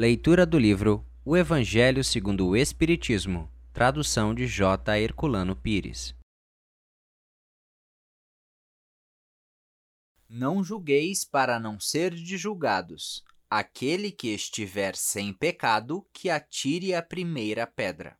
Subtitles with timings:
[0.00, 4.98] Leitura do livro O Evangelho segundo o Espiritismo, tradução de J.
[4.98, 6.16] Herculano Pires.
[10.26, 13.22] Não julgueis para não ser de julgados.
[13.50, 18.18] Aquele que estiver sem pecado, que atire a primeira pedra.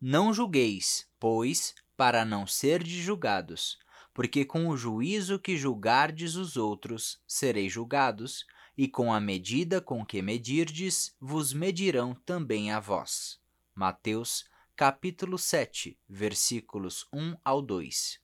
[0.00, 3.78] Não julgueis, pois, para não ser de julgados,
[4.14, 8.46] porque com o juízo que julgardes os outros, sereis julgados,
[8.76, 13.40] e com a medida com que medirdes, vos medirão também a vós.
[13.74, 18.20] Mateus, capítulo 7, versículos 1 ao 2.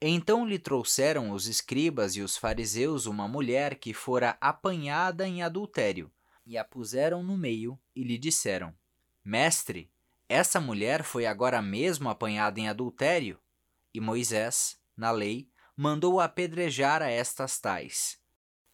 [0.00, 6.12] Então lhe trouxeram os escribas e os fariseus uma mulher que fora apanhada em adultério,
[6.44, 8.74] e a puseram no meio e lhe disseram:
[9.24, 9.90] Mestre,
[10.28, 13.38] essa mulher foi agora mesmo apanhada em adultério?
[13.94, 18.21] E Moisés, na lei, mandou apedrejar a estas tais.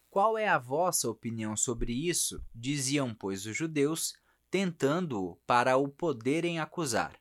[0.09, 2.43] Qual é a vossa opinião sobre isso?
[2.53, 4.13] Diziam, pois, os judeus,
[4.49, 7.15] tentando-o para o poderem acusar.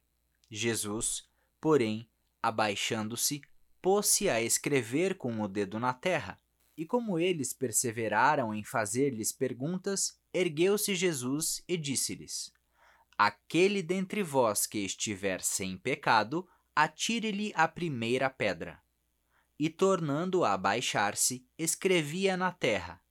[0.51, 1.29] Jesus,
[1.61, 2.09] porém,
[2.43, 3.43] abaixando-se,
[3.83, 6.39] pôs-se a escrever com o dedo na terra.
[6.79, 12.51] E como eles perseveraram em fazer-lhes perguntas, ergueu-se Jesus e disse-lhes:
[13.19, 18.81] Aquele dentre vós que estiver sem pecado, atire-lhe a primeira pedra
[19.59, 23.03] e, tornando a abaixar-se, escrevia na terra.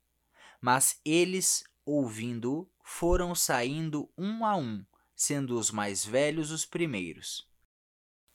[0.62, 7.48] Mas eles, ouvindo-o, foram saindo um a um, sendo os mais velhos os primeiros.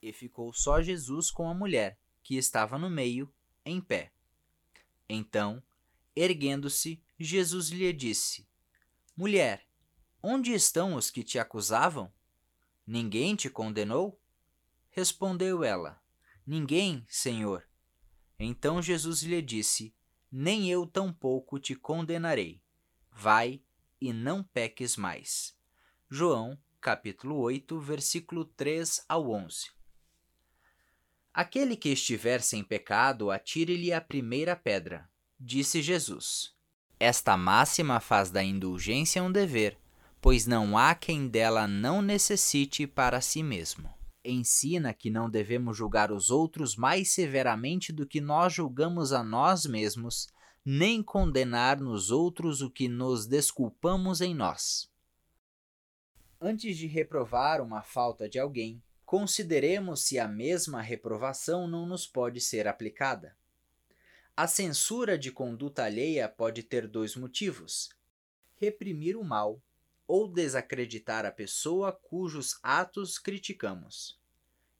[0.01, 3.33] E ficou só Jesus com a mulher, que estava no meio,
[3.65, 4.13] em pé.
[5.09, 5.63] Então,
[6.15, 8.47] erguendo-se, Jesus lhe disse:
[9.17, 9.67] Mulher,
[10.23, 12.13] onde estão os que te acusavam?
[12.87, 14.21] Ninguém te condenou?
[14.91, 16.03] Respondeu ela:
[16.47, 17.67] Ninguém, Senhor.
[18.43, 19.95] Então Jesus lhe disse:
[20.31, 22.61] Nem eu tampouco te condenarei.
[23.11, 23.63] Vai
[24.01, 25.57] e não peques mais.
[26.11, 29.71] João, capítulo 8, versículo 3 ao 11.
[31.33, 36.55] Aquele que estiver sem pecado, atire-lhe a primeira pedra, disse Jesus.
[36.99, 39.79] Esta máxima faz da indulgência um dever,
[40.21, 46.13] pois não há quem dela não necessite para si mesmo ensina que não devemos julgar
[46.13, 50.29] os outros mais severamente do que nós julgamos a nós mesmos,
[50.65, 54.91] nem condenar nos outros o que nos desculpamos em nós.
[56.41, 62.41] Antes de reprovar uma falta de alguém, consideremos se a mesma reprovação não nos pode
[62.41, 63.37] ser aplicada.
[64.37, 67.91] A censura de conduta alheia pode ter dois motivos:
[68.57, 69.61] reprimir o mal
[70.15, 74.21] ou desacreditar a pessoa cujos atos criticamos.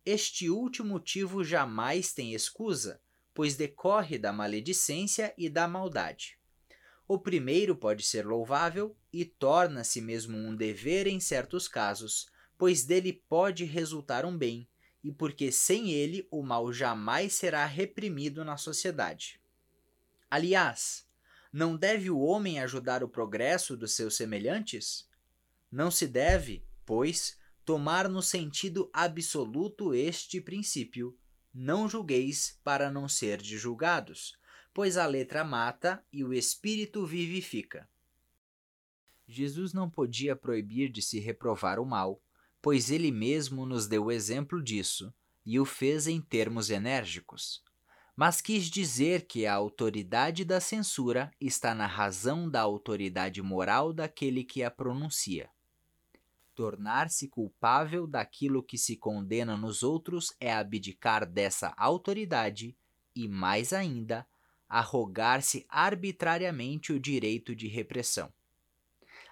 [0.05, 3.01] Este último motivo jamais tem escusa,
[3.33, 6.39] pois decorre da maledicência e da maldade.
[7.09, 13.25] O primeiro pode ser louvável e torna-se mesmo um dever em certos casos, pois dele
[13.27, 14.69] pode resultar um bem,
[15.03, 19.41] e porque sem ele o mal jamais será reprimido na sociedade.
[20.31, 21.09] Aliás,
[21.51, 25.11] não deve o homem ajudar o progresso dos seus semelhantes?
[25.73, 31.17] Não se deve, pois, tomar no sentido absoluto este princípio:
[31.53, 34.37] não julgueis para não ser julgados,
[34.75, 37.89] pois a letra mata e o espírito vivifica.
[39.27, 42.23] Jesus não podia proibir de se reprovar o mal,
[42.61, 45.11] pois ele mesmo nos deu o exemplo disso
[45.45, 47.63] e o fez em termos enérgicos.
[48.15, 54.45] Mas quis dizer que a autoridade da censura está na razão da autoridade moral daquele
[54.45, 55.49] que a pronuncia.
[56.55, 62.77] Tornar-se culpável daquilo que se condena nos outros é abdicar dessa autoridade
[63.17, 64.27] e, mais ainda,
[64.69, 68.31] arrogar-se arbitrariamente o direito de repressão.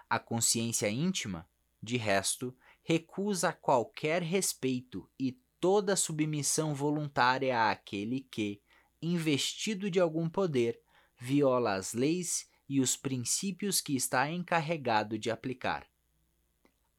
[0.08, 1.46] A consciência íntima,
[1.82, 8.62] de resto, recusa qualquer respeito e toda submissão voluntária àquele que,
[9.00, 10.80] investido de algum poder,
[11.18, 15.89] viola as leis e os princípios que está encarregado de aplicar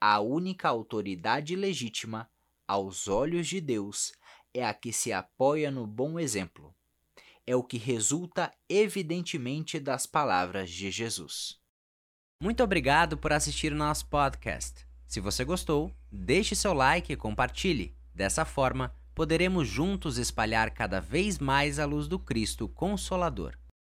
[0.02, 2.28] a única autoridade legítima,
[2.68, 4.12] aos olhos de Deus,
[4.52, 6.74] é a que se apoia no bom exemplo.
[7.46, 11.60] É o que resulta evidentemente das palavras de Jesus.
[12.42, 14.88] Muito obrigado por assistir o nosso podcast.
[15.06, 17.96] Se você gostou, deixe seu like e compartilhe.
[18.16, 23.61] Dessa forma, poderemos juntos espalhar cada vez mais a luz do Cristo Consolador.